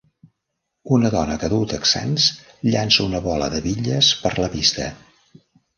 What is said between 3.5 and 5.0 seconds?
de bitlles per la pista.